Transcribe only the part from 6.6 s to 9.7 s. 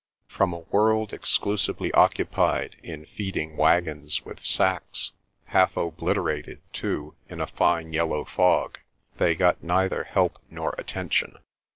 too in a fine yellow fog, they got